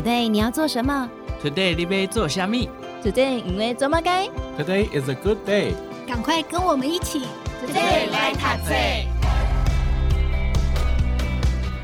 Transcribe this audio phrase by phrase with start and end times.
[0.00, 1.10] Today 你要做什么
[1.44, 2.70] ？Today 你要做虾米
[3.04, 4.26] ？Today 因为做么该
[4.58, 5.74] ？Today is a good day。
[6.08, 7.20] 赶快跟我们一起
[7.62, 8.74] ，Today 来读册。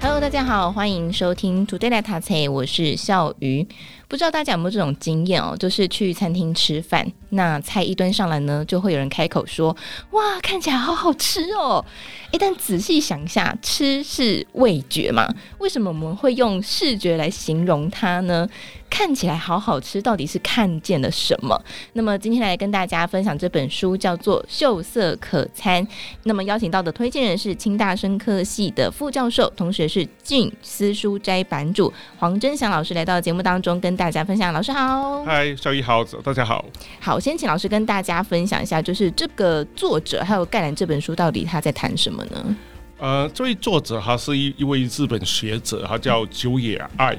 [0.01, 3.69] Hello，大家好，欢迎收听 Today 来读册，我是笑鱼。
[4.09, 5.57] 不知道大家有没有这种经验哦？
[5.59, 9.77] 就是去餐厅吃饭，那菜一端上来呢，就会有人开口说
[10.13, 11.85] ：“哇，看起来好好吃哦！”
[12.33, 15.29] 诶，但仔细想一下，吃是味觉嘛？
[15.59, 18.49] 为什么我们会用视觉来形容它呢？
[18.89, 21.61] 看起来好好吃，到底是看见了什么？
[21.95, 25.85] 那么今天来跟大家分享这本书，叫做《秀色可餐》。
[26.23, 36.65] 那么邀请到的推荐人是清大生科系的副教授，同时是静私书斋版主黄真祥老师来到节目当中跟大家分享，老师好，嗨，小易好，大家好，
[37.01, 42.57] 好，先请老师跟大家分享一下，就是这个作者还有盖兰这本书到底他在谈什么呢？
[42.99, 47.19] 呃，这位作者他是一一位日本学者，他叫久野爱，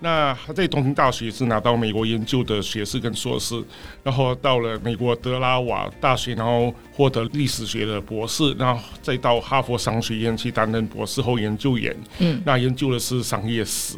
[0.00, 3.62] 那他在东京大学是拿到美国研究的学士跟硕士，
[4.02, 13.96] 然后到了美国德拉瓦大学，然后获得历史学的博士，然后再到哈佛商学院去担任博士后研究员，嗯，那研究的是商业史，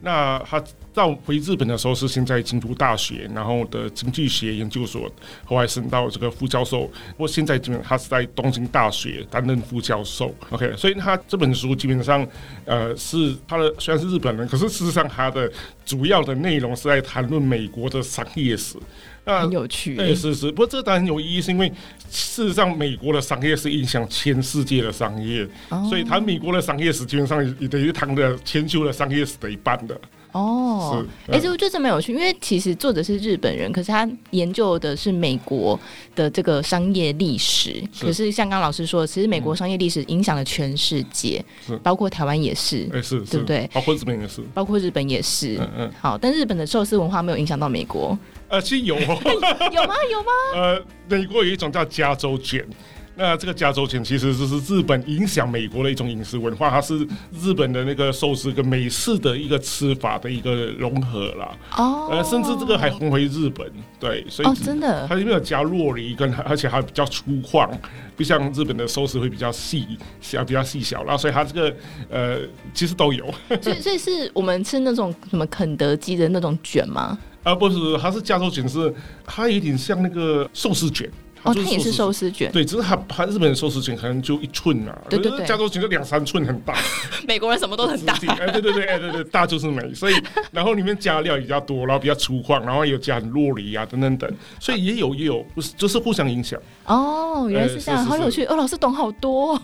[0.00, 0.62] 那他。
[0.94, 5.10] 到回日本的时候是先在京都大学，然后的经济学研究所，
[5.44, 6.82] 后来升到这个副教授。
[7.12, 10.34] 不过现在基本他是在东京大学担任副教授。
[10.50, 12.26] OK，所以他这本书基本上，
[12.64, 15.50] 呃，是他的虽然是日本人，可是事实上他的
[15.84, 18.76] 主要的内容是在谈论美国的商业史。
[19.24, 19.94] 那很有趣。
[19.94, 20.50] 对，是是。
[20.50, 21.72] 不过这个当然有意义，是因为
[22.10, 29.98] 事实上美国的商业是影响全世界的商业，哦、所以谈美国的商业史基本上也等于谈的全球的商业史的一半的。
[30.32, 35.78] 哦，哎，这就这么有趣，因为其实作者是日本人，可是他研究的是美国
[36.14, 37.82] 的这个商业历史。
[37.92, 41.44] 是，可是像刚刚老师说，其实美国商业历史影响了全世界，
[41.82, 43.68] 包括台湾也是，哎，是，对不对？
[43.72, 45.58] 包括日本也是，包括日本也是。
[45.60, 45.92] 嗯嗯。
[46.00, 48.18] 好，但日本的寿司文化没有影响到美国。
[48.48, 49.94] 呃，其实有， 有吗？
[50.10, 50.32] 有吗？
[50.56, 52.66] 呃，美国有一种叫加州卷。
[53.14, 57.06] 那这个加州卷其实就是日本影响美国的一种饮食文化，它是
[57.40, 61.54] 日本的那个寿司跟美式的一个吃法的一个融合啦。
[61.76, 63.70] 哦，呃，甚至这个还红回日本，
[64.00, 67.68] 对，所以哦，真的，它里面有加洛梨，跟而且还比较粗犷，
[68.16, 69.86] 不像日本的寿司会比较细
[70.20, 71.76] 小，比较细小，然后所以它这个
[72.08, 72.38] 呃
[72.72, 73.26] 其实都有。
[73.60, 77.18] 所以 所以是我们吃那种什么肯德基的那种卷吗？
[77.42, 78.92] 啊，不是，它是加州卷，是
[79.26, 81.10] 它有点像那个寿司卷。
[81.42, 86.74] 哦，它也是寿司卷，对，只是它它日本的寿司卷可能就一寸啊，对对对，加州卷就两三寸，很大。
[87.26, 90.14] 美国人什么都很大， 哎，对对对，哎对对，大就是美，所以
[90.50, 96.58] 然后里面加料也比较多，然后比较粗犷，然后有加很酪梨啊等等等，所以也有也有，不是就是互相影响。
[96.86, 99.60] 哦，原来是这样，好有趣哦，老师懂好多。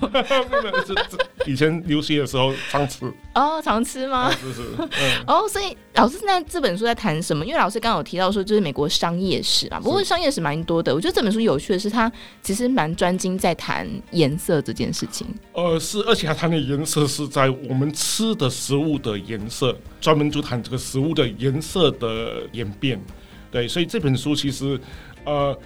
[1.47, 3.11] 以前留学的时候常吃。
[3.35, 4.31] 哦，常吃吗？
[4.33, 4.63] 是是。
[5.27, 7.45] 哦，所以老师现在这本书在谈什么？
[7.45, 11.73] 因为老师刚刚有提到说，就是美国商业史啊，不过商业史蛮多的，我觉得这本书有趣。
[11.73, 12.11] 的是，他
[12.41, 15.27] 其实蛮专精在谈颜色这件事情。
[15.55, 23.01] 呃，是，而且他谈的颜色是在我们吃的食物的颜色，专门就谈这个食物的颜色的演变。
[23.51, 24.79] 对，所以这本书其实，
[25.25, 25.59] 呃，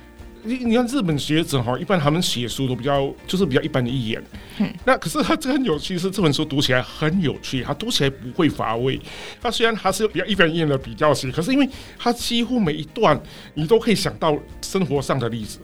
[0.45, 4.23] 你你看日本学者哈，一般他们写书都比较就是比较一般的一眼。
[4.59, 4.73] 嗯。
[4.85, 9.01] 那可是他这很有趣，是这本书读起来很有趣，他读起来不会乏味。
[9.41, 13.21] 他虽然他是比较一般一眼的比较写，可是因为他几乎每一段
[13.55, 15.61] 你都可以想到生活上的例子。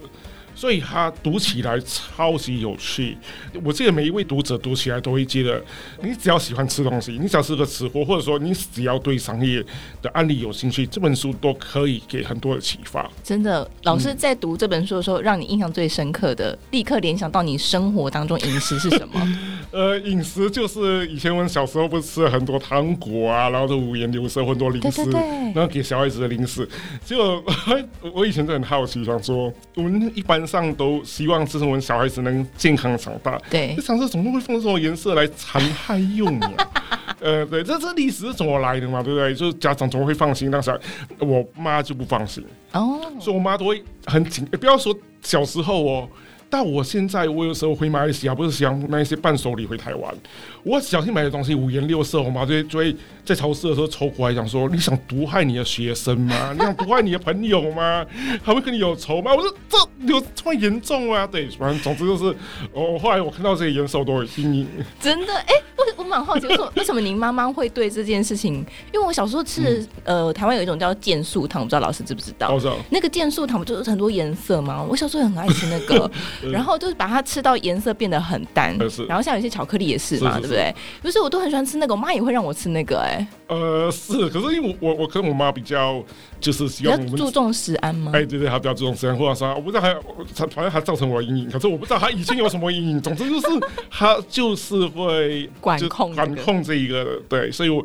[0.59, 3.17] 所以它读起来超级有趣，
[3.63, 5.63] 我记得每一位读者读起来都会觉得，
[6.03, 9.65] 你只要喜欢吃东西，你只要是个吃货，或者说你只要对商业
[10.03, 13.09] 的案例有兴趣，这本书都可以给很多的启发。
[13.23, 19.39] 真的，老师在读这本书的时候，让你印象最深刻的，立刻联想到你生活当中饮食是什么？
[19.71, 26.69] 呃，饮食就是以前我们小时候不是吃了很多糖果啊，然后都五颜六色很多零食，对对对，然后给小孩子的零食。
[27.05, 27.45] 结果
[28.13, 30.48] 我以前就很好奇，想说我们一般。
[30.49, 33.39] 上都希望这是我们小孩子能健康长大。
[33.51, 36.51] 对，想说怎么会放这种颜色来残害用呢？
[37.21, 39.03] 呃，对，这这历史是怎么来的嘛？
[39.03, 39.35] 对不对？
[39.35, 40.71] 就是家长总会放心，但是
[41.19, 42.43] 我妈就不放心。
[42.73, 44.45] 哦，所以我妈都会很紧。
[44.47, 46.09] 不要说小时候哦。
[46.51, 50.15] 但我现在，我有时候回马来西亚，不是想买一些伴手礼回台湾。
[50.63, 52.97] 我小心买的东西五颜六色，我妈就会就会
[53.29, 56.53] 在超市的时候抽过来讲说：“你想毒害你的学生吗？
[56.57, 58.07] 你想毒害你的朋友吗？
[58.43, 62.35] 还会跟你有仇吗？”我说：“这有这么严重啊？”对，反正总之就是，
[62.73, 64.69] 我后来我看到这些颜色我都有阴影。
[64.99, 65.35] 真的？
[65.35, 68.55] 哎、欸，我我蛮好奇，我说为什么 您妈妈会对这件事情？
[68.95, 69.71] 因为我小时候吃的，
[70.05, 72.49] 嗯、呃，台湾有一种叫健素糖，我不知道老师知不知道？
[72.55, 72.77] 我知道。
[72.89, 74.83] 那个健素糖不就是很多颜色吗？
[74.89, 76.11] 我小时候很爱吃那个。
[76.51, 78.75] 然后就是把它吃到颜色变得很淡，
[79.07, 80.75] 然后像有些巧克力也是嘛，对不对？
[81.03, 83.27] 不是，我都很喜欢吃那个，我妈也会让我吃那个，哎，哎。
[83.49, 86.05] 呃，是，可是因为我我我跟我妈比较
[86.39, 88.13] 就是希望我们注重食安吗？
[88.15, 89.93] 哎，对对，她比较注重食安，或者说我不知道还
[90.35, 93.01] 她反正她造成我的阴影，可是我不知道她以前有什么阴影。
[93.01, 93.47] 总之就是
[93.91, 97.85] 她就是会管控管控这一个，对，所以我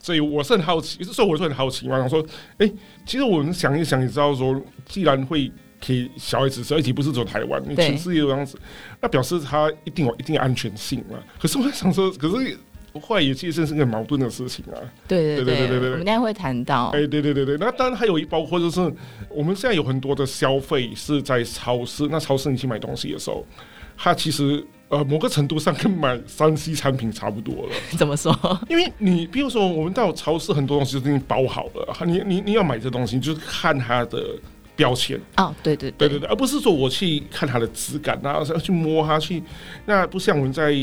[0.00, 2.20] 所以我是很好奇，所以我是很好奇嘛，我说，
[2.58, 2.72] 哎、欸，
[3.06, 5.50] 其实我们想一想，你知道说，既然会
[5.84, 8.58] 可以小孩子，而且不是走台湾，你全世界这样子，
[9.00, 11.18] 那表示他一定有一定安全性嘛。
[11.38, 12.58] 可是我在想说，可是。
[13.00, 14.76] 后来也其实是个矛盾的事情啊。
[15.08, 16.86] 对对对对对对，我们等下会谈到。
[16.88, 18.80] 哎，对对对对，那当然还有一包括就是
[19.28, 23.44] 我们现在有很多的消费是在超市，那超市你去买东西的时候，
[23.96, 27.72] 它其实呃某个程度上跟买三 C 产品差不多了。
[27.96, 28.36] 怎么说？
[28.68, 34.36] 因为你比如说我们到超市很多东西都已经包好了，你你你要买这东西，就是看它的。
[34.82, 39.40] 标签哦，对对对，对而不是说我去看它的质感啊，要去摸它去，
[39.86, 40.74] 那不像我们在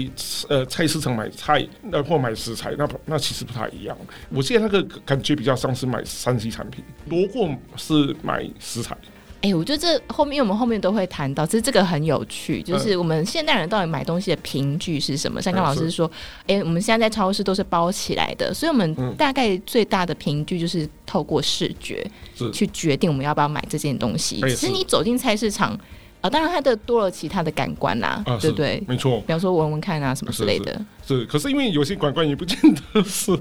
[0.47, 3.97] 呃菜市场买菜，那或买食材，那那其实不太一样。
[4.29, 8.95] 我记得那个感觉比较像是买三 C 产品，多过是买食材。
[9.41, 15.41] 哎、欸，我觉得这后面我们后面都会谈到，其实这个很有趣，就是我们现代人到底买东西的凭据是什么？
[15.41, 16.09] 像刚老师说，
[16.41, 22.05] 哎、欸，我们现在在超市都是包起来的，所以我们大概最大的凭据就是透过视觉
[22.53, 24.41] 去决定我们要不要买这件东西。
[24.41, 25.79] 其实你走进菜市场。
[26.21, 28.83] 啊，当然，它的多了其他的感官啦，啊、对不对？
[28.85, 30.79] 没错，比方说闻闻看啊，什么之类的。
[31.07, 32.59] 是，可是因为有些感官也不见
[32.93, 33.31] 得是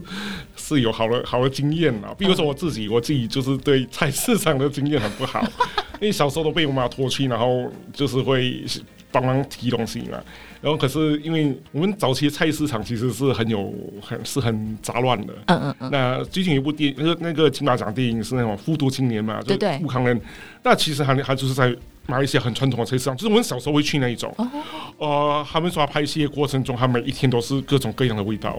[0.55, 2.15] 是有好的好的经验啦。
[2.17, 5.43] 比如说我自己，嗯、我自己就是对菜市场的经验很不好，
[6.01, 8.65] 因为小时候都被我妈拖去，然后就是会
[9.11, 10.19] 帮忙提东西嘛。
[10.61, 15.35] 然后可是因为我们早期菜市场其实是很有很是很杂乱的。
[15.47, 15.91] 嗯嗯嗯。
[15.91, 20.21] 那最近有一部电那个那个金马奖电影是那种《复读青年》嘛，对对，富康人。
[20.63, 21.75] 那其实还还就是在。
[22.11, 24.35] 马来西亚很传统的菜市场，就是我们小时候会去那一种。
[24.39, 24.49] 哦、
[24.97, 28.59] 呃，他们说拍戏的过程中，他每一天都是各种各样的味道。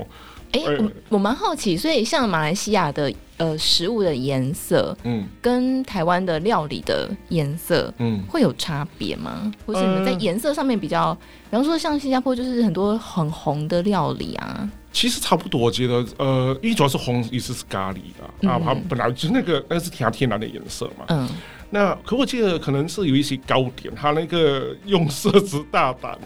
[0.52, 9.52] 哎、欸，我我蛮好奇，所以像马来西亚的呃食物的颜色，嗯，跟台湾的料理的颜色，嗯，会有差别吗？
[9.66, 11.16] 或是你们在颜色上面比较，
[11.50, 14.70] 比方说像新加坡就是很多很红的料理啊。
[14.92, 21.06] 其实差不多，我觉得，呃，因为主要是红，意思是咖喱的、嗯、啊，它本来就是那个，那是挺天然的颜色嘛。
[21.08, 21.28] 嗯。
[21.70, 26.18] 那可我记得可能是有一些糕点，它那个用色 之大胆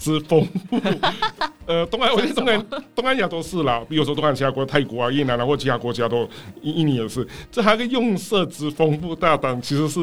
[0.00, 0.80] 之丰富，
[1.66, 2.66] 呃，东南，我觉得东南
[2.96, 6.28] 东南亚都是啦，比如说东南其他国家，泰国啊、越南啊，或其他国家都
[6.62, 10.00] 印印尼也是，这还有个用色之丰富大胆，其实是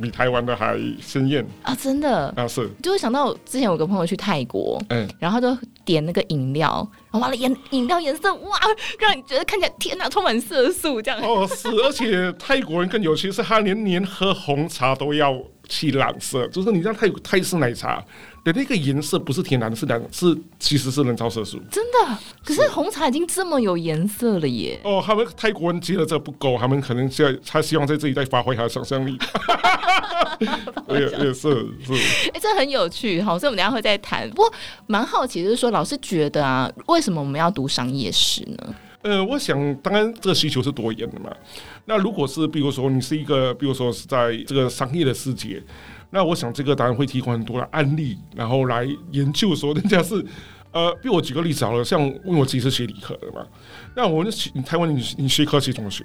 [0.00, 1.46] 比台湾的还鲜艳。
[1.62, 2.32] 啊，真的？
[2.36, 6.88] 啊是，就会想到之前有个朋友去泰国，嗯，然后就点那个饮料。
[7.12, 8.58] 完了，颜饮料颜色哇，
[8.98, 11.20] 让你觉得看起来天哪，充满色素这样。
[11.20, 15.36] 哦，是， 而且泰国人更有趣，是他连连喝红茶都要
[15.68, 18.04] 去染色，就是你知道泰泰式奶茶
[18.52, 21.58] 的那个颜色不是天然的，是蓝，是其实是人造色素。
[21.70, 22.18] 真的？
[22.44, 24.80] 可是红茶已经这么有颜色了耶。
[24.84, 29.18] 哦，他们泰国人觉得这不够，他们可能现在他希望在这里再发挥他的想象力。
[30.88, 31.92] 也也是是，
[32.32, 34.28] 哎、欸，这很有趣，好，所以我们等下会再谈。
[34.30, 34.52] 不过
[34.86, 38.74] 蛮好奇，就是说老师觉得啊，为什么我们要读商业史呢？
[39.02, 41.30] 呃，我想当然这个需求是多元的嘛。
[41.84, 45.62] 那如果是比如说你是一个，比如说是在这个商业的世界，
[46.10, 50.24] 那我想这个当然会提供很多的案例，然后来研究说人家是
[50.72, 53.46] 呃，比如我举个例子好了，像因为我自己是学理科的嘛，
[53.94, 54.32] 那我们
[54.64, 56.04] 台湾你你学科学怎么学？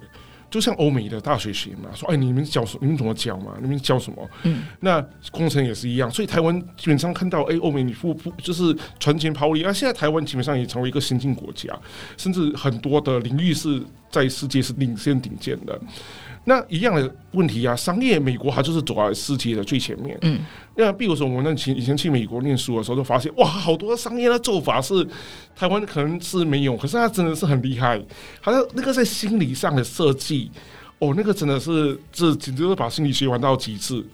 [0.49, 2.81] 就像欧美的大学学嘛，说哎，你们教什么？
[2.83, 3.53] 你们怎么教嘛？
[3.59, 4.29] 你们教什么？
[4.43, 6.11] 嗯，那工程也是一样。
[6.11, 9.73] 所以台湾基本上看到，哎，欧美你不不就是船前抛离啊？
[9.73, 11.75] 现在台湾基本上也成为一个先进国家，
[12.17, 13.81] 甚至很多的领域是
[14.13, 15.77] 在世界是领先顶尖的。
[16.45, 20.15] 那一样的问题啊，商业美国它就是走在世界的最前面。
[20.21, 20.39] 嗯，
[20.75, 25.07] 那比如说我们前以前去美国念书的时候，就发现哇，好多商业的做法是
[25.55, 27.99] 台湾可能是没有，可是它真的是很厉害。
[28.41, 30.51] 好像那个在心理上的设计，
[30.99, 34.05] 哦，那个真的是这简直是把心理学玩到极致。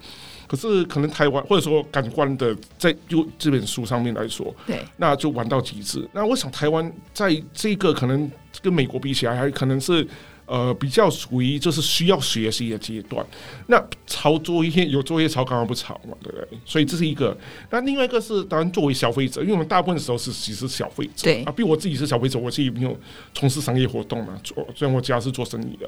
[0.49, 6.05] 可是可能台湾或者说感官的，在就这本书上面来说，对，那就玩到极致。
[6.11, 8.29] 那我想台湾在这个可能
[8.61, 10.05] 跟美国比起来，还可能是。
[10.51, 13.23] 呃，比较属于就是需要学习的阶段。
[13.67, 16.17] 那抄作业有作业抄，干嘛不抄嘛？
[16.23, 16.47] 对不对？
[16.65, 17.37] 所以这是一个。
[17.69, 21.25] 那另外一个是，当然作为消费者，因为我们大部分的时候是其实是消费者。
[21.25, 22.97] 对啊，比如我自己是消费者，我自己没有
[23.31, 24.35] 从事商业活动嘛。
[24.43, 25.87] 做虽然我家是做生意的。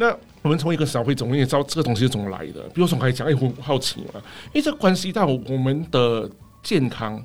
[0.00, 2.62] 那我们从一个消费者，我们也知道这个东西是怎么来的。
[2.72, 6.28] 比如说我还讲，哎，我好奇嘛，因为这关系到我们的
[6.62, 7.22] 健康。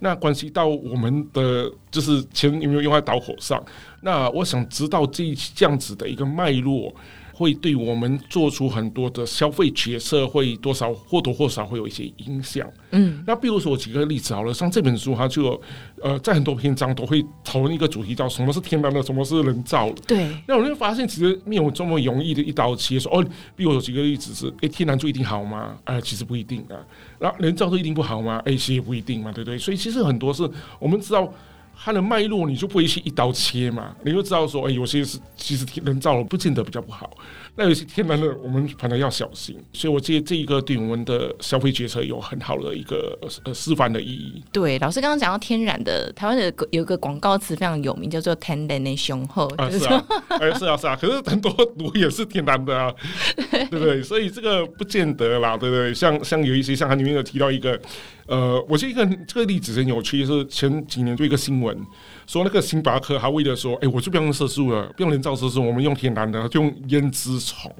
[0.00, 3.64] 那关系到我们的就是钱有没有用在刀口上？
[4.02, 6.94] 那我想知道这这样子的一个脉络，
[7.42, 12.64] 会对我们做出很多的消费决策，会多少或多或少会有一些影响。
[12.92, 15.62] 嗯，那比如说我举个例子好了，像这本书它就有
[16.00, 20.02] 呃，在很多篇章都会讨论一个主题，叫什么是天然的，什么是人造的。
[20.06, 20.30] 对。
[20.46, 23.24] 那我就发现，其实没有这么容易的一刀切，说哦，
[23.56, 25.76] 比如说举个例子是，哎，天然就一定好吗？
[25.84, 26.78] 哎，其实不一定啊。
[27.18, 28.40] 那人造就一定不好吗？
[28.44, 29.58] 哎，其实也不一定嘛，对不对？
[29.58, 31.32] 所以其实很多是我们知道。
[31.76, 33.94] 它的脉络，你就不会去一刀切嘛？
[34.04, 37.10] 你就知道说，哎、有些是其实人造的，不见得比较不好。
[37.54, 39.54] 那有些天然的，我们反而要小心。
[39.74, 44.42] 所以，我觉得这一个对我们的消费决策有很好的一个呃示范的意义。
[44.50, 49.46] 对，老师刚刚讲到天然的，台湾的有一个广告词非常有名，叫做“天然的雄厚”。
[49.58, 50.96] 啊，是啊，哎，是啊，是啊。
[51.00, 52.90] 可是很多毒也是天然的啊，
[53.36, 54.02] 对不对？
[54.02, 55.92] 所以这个不见得啦，对不对？
[55.92, 57.78] 像像有一些，像它里面有提到一个。
[58.26, 61.76] 呃，我这一个这个例子很有趣，是前几年做一个新闻，
[62.26, 67.70] 说那个星巴克，他为了说，哎，我就不用色素了，不用人造色素，我们用天然的，就用胭脂虫，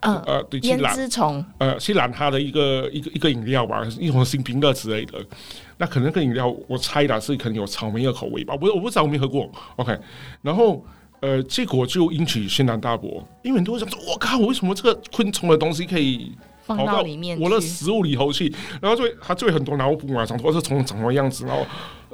[0.00, 5.18] 嗯、呃，对，胭脂虫，呃，去染它的一个一个一个饮料吧，一种新冰乐之类的，
[5.78, 9.96] 那可能个饮料，我猜的是可能有草莓的口味吧，我我不知道，我没喝过，OK，
[10.42, 10.84] 然后
[11.20, 16.32] 呃，结果就引起轩然大波，因为很多人想说，我靠，为什么这个昆虫的东西可以？
[16.66, 18.52] 放到里面，我的食物里头去，
[18.82, 21.64] 然后就会它就会很多脑补啊，长或是虫长什么样子，然后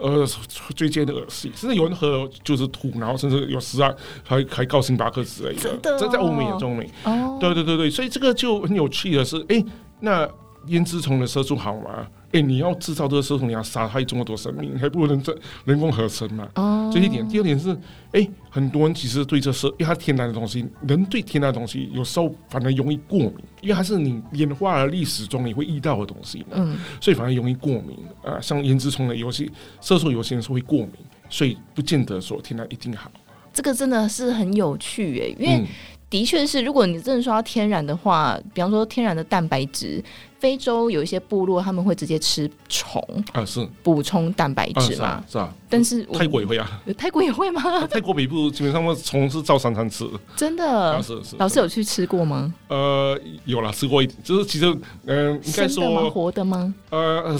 [0.02, 0.26] 呃，
[0.74, 3.92] 最近的恶心，甚至有人喝就是吐，然后甚至有时啊
[4.24, 9.64] 还还告星巴克之类的，这、哦、在欧美也中美，哦，对对对对，所以这个就很有趣的是，哎、欸，
[10.00, 10.28] 那
[10.66, 12.06] 胭脂虫的色素好吗？
[12.28, 16.48] 哎、欸，你要制造这个色素，你要杀害这么多生命，还不如人这人工合成嘛。
[16.54, 17.28] 哦，这一点。
[17.28, 17.70] 第二点是，
[18.12, 26.52] 哎、欸，很多人其实对这色，因为它天然的东西，人对天然的东西有时候反而容易过敏，因为它是你演化的历史中你会遇到的东西嘛。
[26.52, 28.40] 嗯，所以反而容易过敏啊。
[28.40, 29.46] 像胭脂虫的有些
[29.82, 30.92] 色素，有些人是会过敏，
[31.28, 33.10] 所以不见得说天然一定好。
[33.52, 35.66] 这个真的是很有趣诶，因为、嗯。
[36.12, 40.04] 的确是，如果你真的说要天然的话，比方说天然的蛋白质，
[40.38, 43.02] 非洲有一些部落他们会直接吃虫
[43.32, 45.54] 啊，是补充蛋白质嘛、啊，是啊。
[45.70, 47.62] 但是泰国也会啊，泰国也会吗？
[47.62, 50.92] 啊、泰国北部基本上虫是照三餐吃，真的。
[50.92, 52.52] 啊、是是，老师有去吃过吗？
[52.68, 54.66] 呃，有啦，吃过一点，就是其实
[55.06, 56.74] 嗯、呃，应该说活的吗？
[56.90, 57.34] 呃，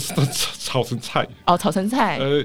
[0.59, 2.43] 炒成菜哦，炒成菜，呃。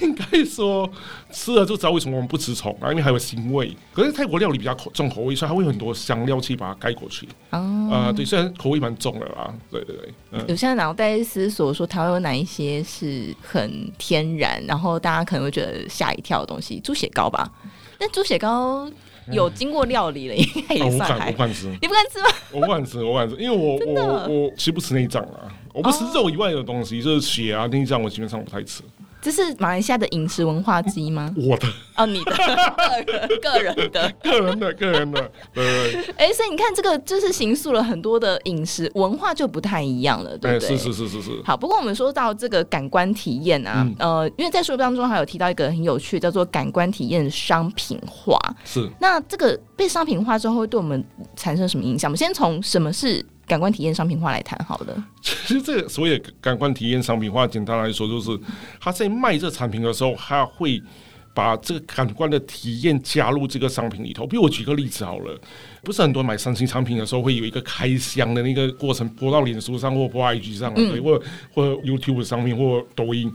[0.00, 0.90] 应该说
[1.30, 3.76] 吃了就知道为什么我们不吃虫啊，因为还有腥味。
[3.92, 7.28] 可是泰国料理比较口重口味，所以它会有很多香料去把它盖过去。
[7.50, 10.08] 啊、对，虽然口味蛮重的啦，对对对。
[10.32, 17.50] 嗯、有现在脑袋思索说台湾有哪一些是很天然，然后大家可能会觉得吓一跳的东西，猪血糕吧？
[17.98, 18.90] 但猪血糕
[19.30, 22.28] 有经过料理了，应该也算不敢吃，你不敢吃吗？
[22.52, 28.82] 我不敢吃，我不敢吃，因为我我我其实不吃内脏啊，我不吃肉以外的东西，就是血啊内脏，我基本上不太吃。
[29.24, 31.34] 这是马来西亚的饮食文化之一吗？
[31.34, 31.66] 我的
[31.96, 36.04] 哦，你的个人 个人的个人的个人的，对对。
[36.18, 40.76] 哎，所以你看，这个就是形塑了很多的饮食文化，就不太一样了，对不对？
[40.76, 41.42] 是是是是是。
[41.42, 48.38] 好，不过我们说到这个感官体验啊，嗯、呃，因为在书当中还有提到一个很有趣，叫做感官体验商品化。
[48.62, 48.86] 是。
[49.00, 51.02] 那这个被商品化之后，会对我们
[51.34, 52.10] 产生什么影响？
[52.10, 53.24] 我们先从什么是？
[53.46, 55.04] 感官体验商品化来谈好了。
[55.20, 58.38] 其实这个所谓的感官体验商品化，简单来说就是
[58.80, 60.82] 他在卖这产品的时候，他会
[61.34, 64.26] 把这个感官的体验加入这个商品里头。
[64.26, 65.38] 比如我举个例子好了，
[65.82, 71.20] 不是很多买三星产品的时候会有一个开箱的那个过程，播到脸书上或播 IG 上，对，或
[71.52, 73.32] 或 YouTube 上面或抖音。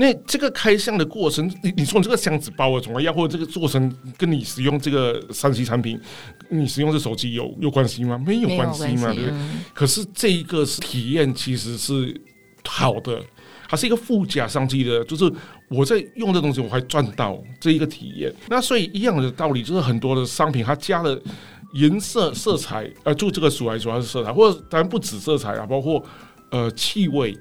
[0.00, 6.00] 那这个开箱的过程，你你从这个箱子包的怎么样，或者这个做成跟你使用这个三 C 产品，
[6.48, 8.16] 你使用这手机有有关系吗？
[8.26, 9.38] 没有关系嘛，对不对？
[9.74, 12.18] 可是这一个是体验，其实是
[12.64, 13.22] 好的，
[13.68, 15.30] 它是一个附加上去的，就是
[15.68, 18.34] 我在用这东西，我还赚到这一个体验。
[18.48, 21.20] 那所以一样的道理，就是很多的商品它加了
[21.74, 26.02] 颜色、色彩，呃，就这个书来说它是色彩，或者当然不止色彩啊，包括
[26.50, 27.36] 呃气味。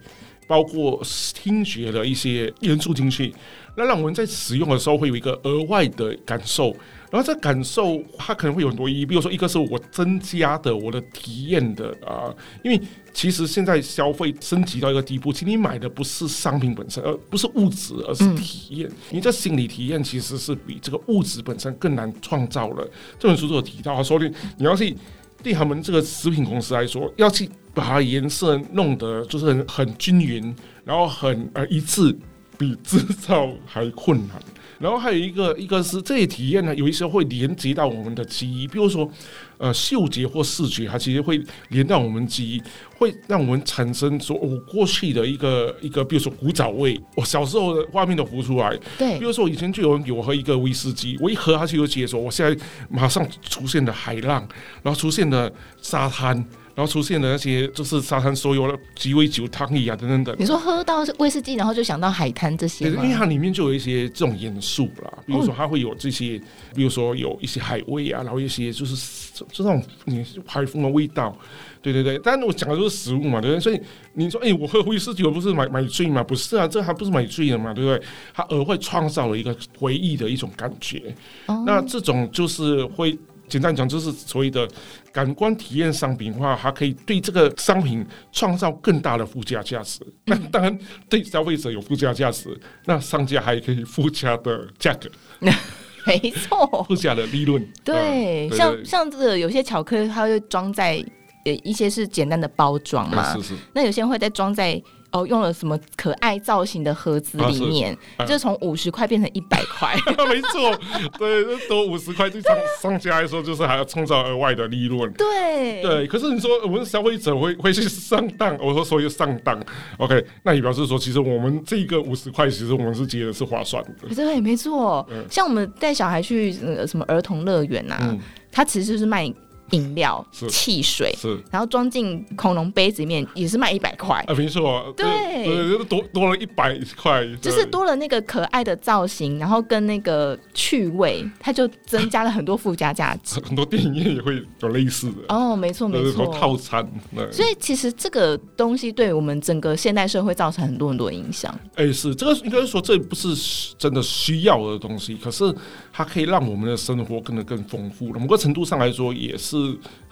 [0.49, 0.99] 包括
[1.31, 3.31] 听觉的一些元素进去，
[3.77, 6.75] 那让我们在使用的时候会有一个额外的感受，
[7.11, 12.81] 然后这感受它可能会有很多意义，比如说一个是我增加的我的体验的啊，因为
[13.13, 18.89] 其实现在消费升级到一个地步，其实你买的不是商品本身，而不是物质，而是体验。
[19.11, 22.89] 你这心理体验其实是比这个物质本身更难创造了。
[23.19, 24.97] 这本书都有提到，说你你要去。
[25.41, 27.49] 对他们这个食品公司来说，要去
[27.79, 32.13] 把它颜色弄得就是很很均匀，然后很呃一致，
[32.57, 34.37] 比制造还困难。
[34.79, 39.09] 然后还有一个一个是这些体验呢，有一些会连接到我们的记忆，比如说
[39.57, 42.61] 呃嗅觉或视觉，它其实会连到我们记忆，
[42.97, 48.77] 会让我们产生说我过去的一个一个，比如说古早味，我小时候的画面都浮出来。
[48.97, 54.47] 对，比如说我以前就有人给我喝一个威士忌，我一喝它就有解说，我现在马上出现了海浪，
[54.81, 56.45] 然后出现了沙滩。
[56.79, 60.33] 然后出现的那些就是沙滩所有的鸡尾酒汤里啊等等等。
[60.39, 62.89] 你说喝到威士忌，然后就想到海滩这些？
[62.89, 66.41] 因为它里面就有一些这种元素啦，比如说它会有这些，
[66.73, 68.95] 比如说有一些海味啊，然后一些就是
[69.33, 71.37] 这这种你海风的味道，
[71.81, 72.17] 对对对。
[72.23, 73.59] 但是我讲的都是食物嘛，对不对？
[73.59, 73.81] 所以
[74.13, 76.23] 你说，哎，我喝威士忌，我不是买买醉吗？
[76.23, 78.07] 不是啊，这还不是买醉的嘛，对不对？
[78.33, 81.13] 它额外创造了一个回忆的一种感觉。
[81.47, 83.19] 哦、那这种就是会。
[83.49, 84.67] 简单讲，就是所谓的
[85.11, 89.99] 感官体验商品化，它可以对这个商品创造更大的附加价值。
[90.25, 90.79] 那当然，
[91.09, 95.09] 对消费者有附加价值，那商家还可以附加的价格，
[96.05, 97.61] 没错，附加的利润。
[97.83, 101.03] 对，嗯、对像像这个有些巧克力，它会装在
[101.45, 103.53] 呃一些是简单的包装嘛，是是。
[103.73, 104.81] 那有些人会再装在。
[105.11, 109.95] 哦，用了什么可爱造型的盒子里面，啊、是就从五十块变成一百块，
[110.29, 110.79] 没错，
[111.17, 116.07] 对，多五十块对商商家来说就是还要创造额外的利润，对对。
[116.07, 119.59] 可是你说我们消费者会会去上当，我说所以上当
[119.97, 125.07] ，OK，那也表示说其实我们这个五十块其实我们是觉得是划算的，对，没错。
[125.11, 128.19] 嗯、像我们带小孩去呃什么儿童乐园呐，嗯、
[128.51, 129.31] 它其实就是卖。
[129.71, 134.23] 饮料、汽水，是，然后装进恐龙杯子里面，也是卖一百块。
[134.27, 135.05] 啊，没错，对，
[135.45, 143.39] 对，多多了一百块，就是多了那个可爱的造型，然后跟那个趣味，它就增加了很多附加价值。
[143.45, 146.87] 很多电影院也会有类似的哦，没错没错，套餐。
[147.31, 151.53] 所以其实这个东西对我们整个现代社会造成很多很多影响。
[151.75, 153.29] 哎，是这个应该说这不是
[153.77, 155.53] 真的需要的东西，可是
[155.99, 158.19] 它可以让我们的生活变得更丰富了。
[158.21, 159.57] 某个程度上来说，也是。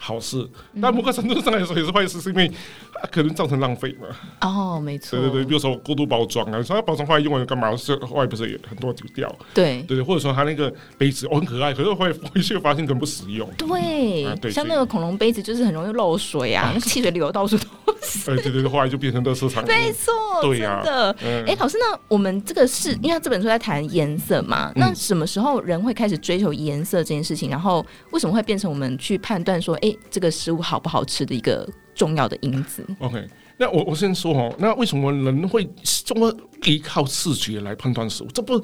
[0.00, 0.48] 好事，
[0.80, 2.48] 但某个程度上来说也是坏事，是因为
[3.10, 4.06] 可能造成浪费嘛。
[4.42, 7.74] 哦，没错，对对对，比如说过度包装啊，说它包装坏用完干嘛？
[7.74, 9.34] 是后来不是也很多丢掉？
[9.52, 13.50] 对对对，或者说它那个杯子哦很可爱，可是后来回去发现很不实用。
[13.56, 18.30] 对，啊、对像那个恐龙杯子就是很容易漏水啊，那汽水流到处都是。
[18.30, 19.66] 哎，对对对，后来就变成垃圾场。
[19.66, 21.10] 没错，对呀、啊，真的。
[21.44, 24.70] 哎、嗯，老师，那我们这个是因为他这本书在谈颜色嘛？
[24.76, 27.50] 那什么时候人会开始追求颜色这件事情？
[27.50, 33.26] 然后为什么会变成我们去判断说，哎，这个食物好不好吃的一个重要的因子？OK。
[33.58, 35.68] 那我我先说哦，那为什么人会
[36.04, 38.28] 这么依靠视觉来判断食物？
[38.32, 38.54] 这不，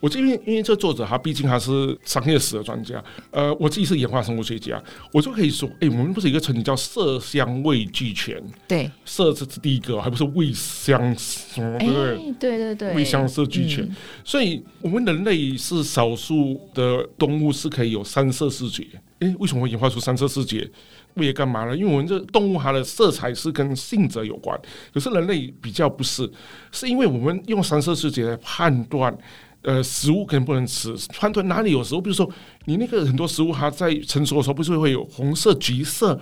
[0.00, 12.32] 我这边因为这作者他毕竟他是商业史的专家，呃，我自己是演化生物学家，我就可以说，哎，我们不是一个成语叫色香味俱全，对，色这是第一个，还不是味香什么，对不对？
[12.38, 18.86] 对对对，味香色俱全，嗯、所以我们人类是少数的动物是可以有三色视觉。
[19.20, 20.68] 哎，为什么会演化出三色视觉？
[21.16, 21.76] 为干嘛呢？
[21.76, 24.58] 因为我们这动物它的色彩是跟性质有关，
[24.92, 26.30] 可是人类比较不是，
[26.72, 29.16] 是因为我们用三色视觉来判断，
[29.62, 32.00] 呃，食物可能不能吃，判断哪里有食物。
[32.00, 32.28] 比如说，
[32.64, 36.20] 你那个很多食物它在成熟的时候，不是会有红色、橘色、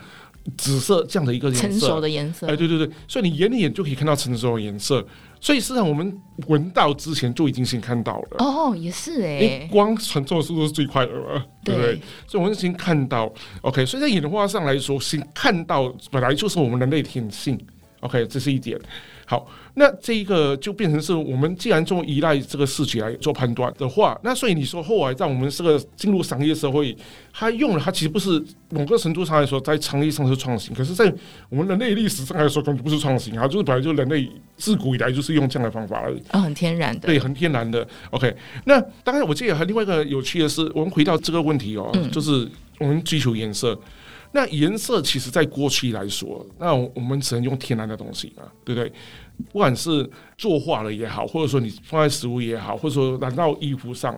[0.56, 2.46] 紫色这样的一个颜色，成熟的颜色。
[2.46, 5.04] 哎，对对对，所以你眼里眼就可以看到成熟的颜色。
[5.42, 8.36] 所以实际上，我们闻到之前就已经先看到了。
[8.38, 12.00] 哦，也是哎、欸，光传送的速度是最快的嘛，对不对？
[12.28, 13.30] 所以我们先看到
[13.62, 13.84] ，OK。
[13.84, 17.58] 所以在演化上来说，先看到本来就是我们人类天性
[18.02, 18.78] ，OK，这是一点。
[19.32, 26.94] 好，那这一个就变成是我们既然这么依赖这个视觉来做判断的话，那所以你说后来在我们这个进入商业社会，
[27.32, 31.10] 它用了它其实不是某个程度上来说在商业上是创新，可是在
[31.48, 37.88] 我们人类历史上来说根本不是创新啊，就是本来就人类自古以来就是用这样的方法而已啊、哦，很天然的，对，很天然的。
[38.10, 42.46] OK，那当然我记得还另外一个有趣的是，我们回到这个问题哦，嗯、就是
[42.78, 43.80] 我们追求颜色。
[44.32, 48.92] 那颜色其实，在过去来说，那我们只能用天然的东西嘛，对不对？
[49.50, 54.14] 不管是作画了也好，或者说你放在食物也好，或者说染到衣服上，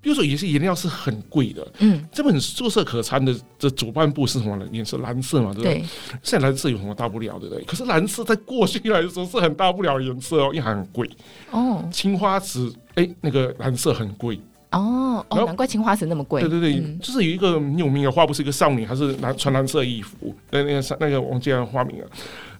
[0.00, 1.66] 比如说有些颜料是很贵的。
[1.80, 4.66] 嗯，这本《作色可餐》的这主半部是什么呢？
[4.72, 5.74] 颜色蓝色嘛，对不对？
[5.74, 5.84] 对。
[6.22, 7.62] 现在蓝色有什么大不了，对不对？
[7.64, 11.10] 可是蓝色在过去来说是很大不了的颜色哦，因为它很贵。
[11.50, 11.86] 哦。
[11.92, 14.40] 青花瓷，哎，那个蓝色很贵。
[14.72, 16.40] 哦哦，难怪青花瓷那么贵。
[16.40, 22.06] 对对对，嗯、就是有一个很有名的画，不是一个少女，还是蓝穿蓝色衣服，那那个那个忘记了画名了。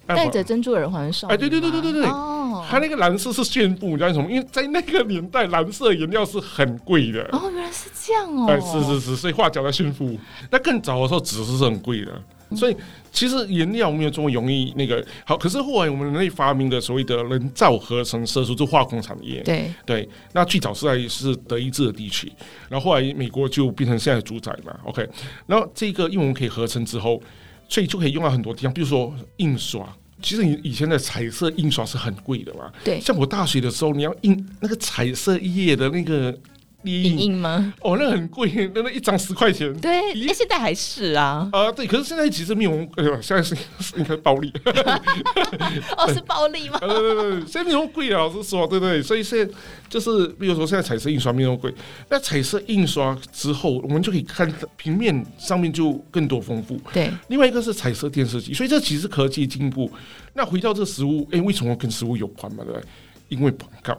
[0.04, 1.34] 戴着珍珠耳环的少女。
[1.34, 4.30] 哎，对对对对对对，哦，它那个蓝色是炫富，你知道为什么？
[4.30, 7.22] 因为在那个年代，蓝色颜料是很贵的。
[7.32, 8.46] 哦，原来是这样哦。
[8.48, 10.18] 哎，是是是，所以画脚在炫富。
[10.50, 12.12] 那更早的时候，纸是很贵的。
[12.56, 12.76] 所以
[13.12, 15.36] 其实颜料没有这么容易那个好。
[15.36, 19.40] 可是后来我们人类发明的所谓的人造合成色素，就化工产业。
[19.42, 22.32] 对对，那最早是在是德意志的地区，
[22.68, 24.74] 然后后来美国就变成现在的主宰嘛。
[24.84, 25.08] OK，
[25.46, 27.22] 然后这个因为我们可以合成之后，
[27.68, 29.86] 所以就可以用到很多地方，比如说印刷。
[30.20, 32.72] 其实你以前的彩色印刷是很贵的嘛。
[32.84, 36.36] 对，像我大学的时候，你要印那个彩色页的那个。
[36.84, 37.72] 影印吗？
[37.80, 39.72] 哦，那很贵，那那一张十块钱。
[39.80, 41.48] 对，哎，现在还是啊。
[41.52, 43.54] 啊，对，可是现在其实没有，哎呦，现在是
[43.96, 44.52] 应该暴利。
[45.96, 46.78] 哦，是暴利吗？
[46.82, 49.54] 对对对，现在没有贵了，老实说，对对，所以现在
[49.88, 51.72] 就是，比如说现在彩色印刷没有贵，
[52.08, 56.78] 那彩色印刷之后，我们就可以看平面上面就更多丰富。
[56.92, 59.90] 对，另外一个是彩色电视机，所以这其实科技进步。
[60.34, 62.64] 那回到这食物，哎，为什么跟食物有关嘛？
[62.64, 62.88] 对不对？
[63.28, 63.96] 因为广告。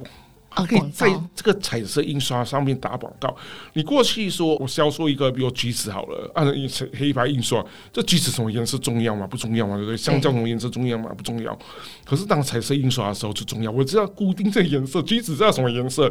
[0.68, 3.36] 可以在这个彩色印刷上面打广告。
[3.74, 6.54] 你过去说我销售一个，比如橘子好了，按照
[6.98, 9.26] 黑白印刷，这橘子什么颜色重要吗？
[9.26, 9.76] 不重要吗？
[9.76, 9.98] 对不对？
[9.98, 11.12] 香蕉什么颜色重要吗？
[11.18, 11.58] 不重要。
[12.06, 13.72] 可是当彩色印刷的时候就重要。
[13.72, 16.08] 我知道固定这个颜色，橘子知道什么颜色？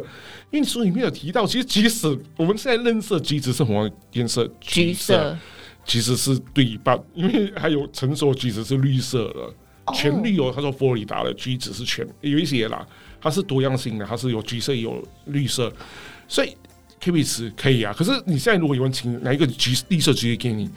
[0.51, 5.37] 因为书里面有提到，其实即使我们现在认识橘子是什么颜色，橘色
[5.85, 10.51] 其实是对一半，因为还有成熟橘子是绿色的，全绿哦。
[10.53, 12.85] 他说佛罗里达的橘子是全有一些啦。
[13.23, 15.71] 它是多样性的，它是有橘色有绿色，
[16.27, 16.49] 所以
[16.99, 17.49] 可不可以吃？
[17.55, 17.95] 可以啊。
[17.97, 20.69] 可是你现在如果有人请拿一个橘绿色橘子给你，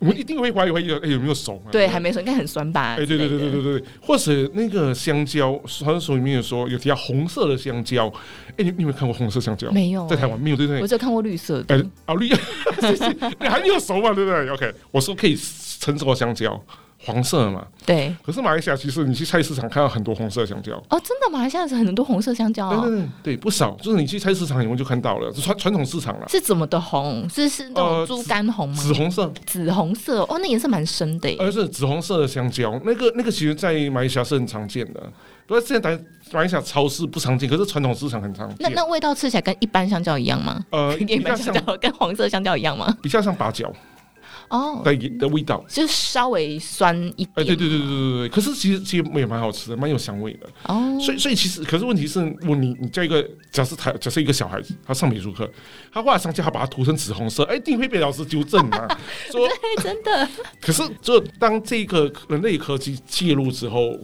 [0.00, 1.62] 我们一定会怀疑怀疑，哎、欸，有没有熟？
[1.70, 2.94] 对，还没熟，应该很酸吧？
[2.94, 8.08] 哎、欸，对对对对对对，或者那个香蕉，好像书里面有说有提到红色的香蕉，
[8.48, 9.70] 哎、欸，你你有没有看过红色香蕉？
[9.70, 10.82] 没有、欸，在台湾没有，对不对？
[10.82, 11.76] 我只有看过绿色的。
[11.76, 12.26] 哎、欸，啊绿，
[13.40, 14.12] 你还没有熟嘛？
[14.12, 15.38] 对不对？OK，我说可以
[15.78, 16.60] 成熟的香蕉。
[17.04, 18.14] 黄色嘛，对。
[18.24, 23.72] 可是马来西亚其实你去菜市场看到很多红色香蕉哦，真的，马来西亚是很多红色香蕉啊、哦，对对对，对，不少。
[23.82, 26.28] 就是你去菜市场以后就看到了，传传统市场了。
[26.28, 27.28] 是怎么的红？
[27.28, 28.76] 是是那种猪肝红吗？
[28.76, 31.34] 紫红色，紫红色哦，那颜色蛮深的。
[31.38, 35.02] 而是紫红色的香蕉，那个那个其实，在马来西亚是很常见的。
[35.46, 35.98] 不过现在
[36.30, 38.56] 马来西亚超市不常见，可是传统市场很常见。
[38.60, 40.64] 那那味道吃起来跟一般香蕉一样吗？
[40.70, 42.96] 呃， 一般香蕉跟黄色香蕉一样吗？
[43.02, 43.70] 比较像芭蕉。
[44.52, 47.30] 哦，的的味道就是稍微酸一点。
[47.36, 50.46] 哎，对对对对对对，可是其实其实也蛮好吃的，蛮有香味的。
[50.64, 55.50] 哦，所以所以其实，可是问题是，我你你叫一个假设他假设一个小孩子，他上美术课，
[55.90, 58.86] 他画上去，他把它涂成紫红色，哎，一定会被老师纠正啊。
[59.32, 60.28] 说对，真的。
[60.60, 63.98] 可是，就当这个人类科技介入之后，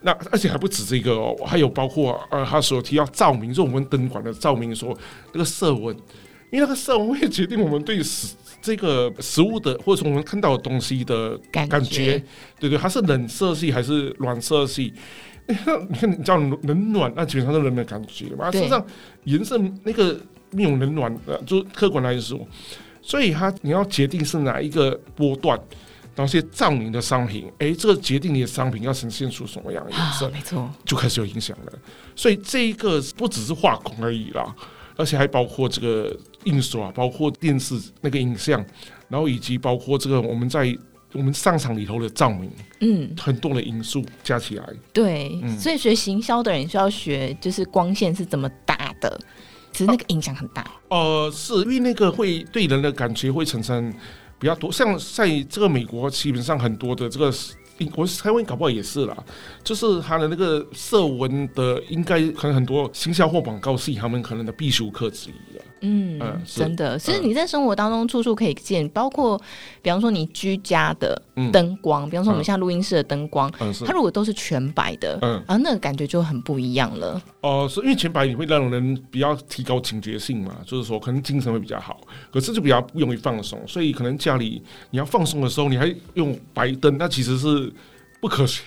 [0.00, 4.92] 那而且还不止这个哦，还有包括呃，他所提到照明，就我们灯管的照明，说
[5.32, 5.94] 那个色温，
[6.50, 8.34] 因为那个色温会决定我们对死。
[8.66, 12.20] 这个食物的，或者从我们看到的东西的感觉，
[12.58, 14.92] 对对，它是冷色系还是暖色系？
[15.46, 18.50] 你看，你叫冷暖，那基本上是人的感觉嘛。
[18.50, 18.84] 实际上，
[19.22, 20.18] 颜色那个
[20.50, 22.44] 没有冷暖，呃，就客观来说，
[23.00, 25.56] 所以它你要决定是哪一个波段，
[26.16, 31.72] 然后些照明的商品，哎，这个决定你的商品要呈现出什么样的颜色，没错，就开始有影响了。
[32.16, 34.52] 所以这一个不只是画工而已啦。
[34.96, 38.64] 而且还包括这个印刷，包括电视那个影像，
[39.08, 40.76] 然后以及包括这个我们在
[41.12, 44.64] 我们商场里头的照明，嗯，很多的因素加起来。
[44.92, 49.20] 对，嗯、所以学行销的人需要学，就是光线是怎么打的，
[49.72, 50.62] 其实那个影响很大。
[50.62, 53.92] 啊、呃，是因为那个会对人的感觉会产生
[54.38, 57.32] 比较多，像在这个美国，基本上很多的这个。
[57.94, 59.16] 我台湾搞不好也是啦，
[59.62, 65.64] 就是他的那个色温的，应该可能很多新销或广告是他们可能的必修课之一了。
[65.80, 69.40] 嗯，嗯，真的，其实你在生活当中处处可以见，包括
[69.82, 71.20] 比方说你居家的
[71.52, 77.20] 灯光，嗯、比方说我们像录音室的灯光，嗯、它如果都是全白的，嗯，啊，那个感觉就很不一样了。
[77.42, 82.00] 哦、呃，是因为全白你会让人比较提高警觉性嘛，就是说可能精神会比较好，
[82.32, 87.72] 可是就比较不容易放松，所以可能家里你要放松的时候，你还用白灯，那其实是。
[88.20, 88.62] 不可行，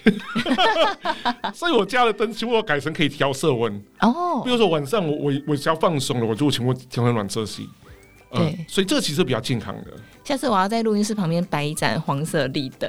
[1.54, 4.42] 所以我家的灯全部改成可以调色温哦。
[4.44, 7.68] 比如说晚上我我我只要放松了，我就全部调成暖色系。
[8.32, 9.92] 对、嗯，所以这个其实比较健康的。
[10.24, 12.88] 下次我要在录音室旁边摆一盏黄色立灯，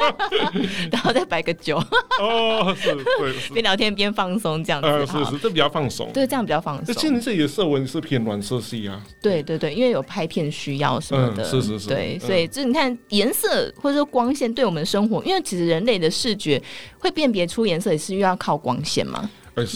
[0.90, 1.76] 然后再摆个酒。
[2.18, 4.88] 哦，是，对，边聊天边放松这样子。
[4.88, 6.10] 呃，是是，这比较放松。
[6.14, 6.94] 对，这样比较放松。
[6.94, 9.02] 其实这里的色温是偏暖色系啊。
[9.20, 11.42] 对对对，因为有拍片需要什么的。
[11.42, 11.88] 嗯、是是是。
[11.88, 16.62] 对，所以就你看颜色或者说光线对我们的生活，因为其实人类的视觉
[16.98, 19.28] 会辨别出颜色，也是又要靠光线嘛。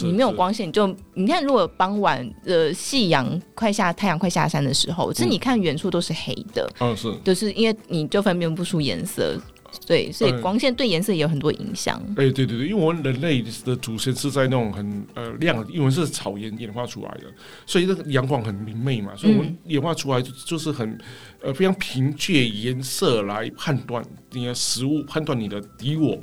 [0.03, 9.39] 你没有光线，你就你看，如果傍晚呃夕阳快下，太阳快下山的时候，其实你看远处都是黑的，嗯，是，就是因为你就分辨不出颜色。
[9.87, 11.97] 对，所以光线对颜色也有很多影响。
[11.97, 17.23] 哎、嗯，对对对，因为我们人类的祖先是在那种很呃亮，因为是草原演化出来的，
[17.65, 20.97] 所以这个阳光很明媚嘛，所以我们演化出来就就是很
[21.41, 26.19] 呃非常凭借颜色来判断你的食物，判断你的敌我。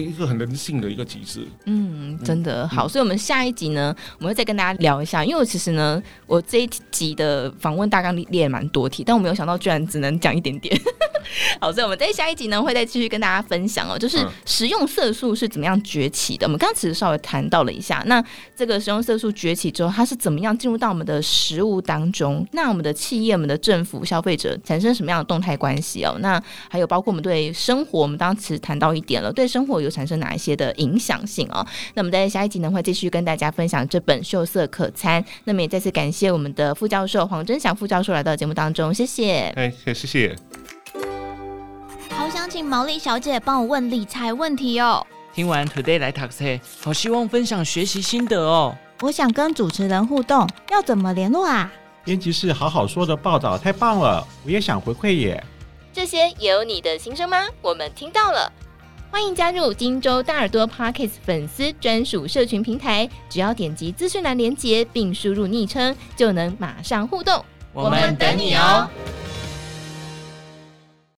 [0.00, 5.24] 一个很人性的一个机制，嗯，真的好，所以，我们下一集呢，我们会再跟大家聊一下。
[5.24, 10.78] 因为我其实呢，我这一集的访问大纲列蛮多题，但我没有想到居然只能讲一点点。
[11.60, 16.46] 好，所以我们在下一集呢，会再继续跟大家分享哦，就是食用色素是怎么样崛起的。
[16.46, 18.22] 我们刚刚其实稍微谈到了一下，那
[18.56, 22.46] 这个食用色素崛起之后，它是怎么样进入到我们的食物当中？
[22.52, 26.16] 那我们的企业、我们的政府、消费者产生什么样的动态关系哦？
[26.20, 31.66] 那还有包括我们对生活，我们当时谈到一点了，对生活有产生哪一些的影响性哦？
[31.94, 35.22] 那我们在下一集呢，会继续跟大家分享这本《秀色可餐》。
[35.44, 39.52] 那么也再次感谢我们的副教授黄真祥副教授来到节目当中，谢谢。
[39.56, 40.53] 哎，谢谢。
[42.16, 45.04] 好想请毛利小姐帮我问理财问题哦。
[45.34, 48.74] 听完 Today 来 Taxi，，好希望分享学习心得哦。
[49.00, 51.70] 我想跟主持人互动，要怎么联络啊？
[52.04, 55.42] 编辑室好好说的报道太棒了，我也想回馈耶。
[55.92, 57.46] 这些也有你的心声吗？
[57.60, 58.50] 我们听到了，
[59.10, 67.44] 欢迎加入金州大耳朵 Podcast 粉丝专属社群平台，只要点击资讯栏连接并输入昵称，就能马上互动。
[67.72, 68.88] 我们等你哦。